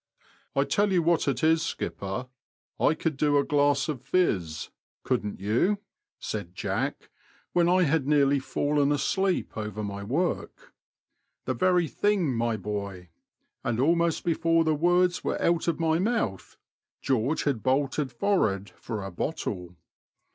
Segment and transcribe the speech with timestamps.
[0.55, 2.27] 89 *' I tell you what it is, skipper;
[2.79, 4.71] I could do a g;iass of• fiz
[5.03, 5.77] '—couldn't you?
[6.01, 7.11] *' said Jack,
[7.53, 10.73] when I had nearly fallen asleep over my work.
[11.45, 16.57] The very thing, my boy;'* and almost before the words were out of my mouth,
[17.03, 19.75] George had bolted forward for a bottle.